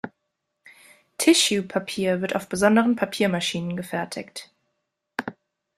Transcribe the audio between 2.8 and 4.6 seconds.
Papiermaschinen gefertigt.